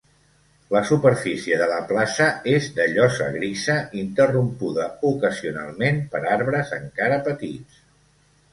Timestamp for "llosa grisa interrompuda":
2.95-4.89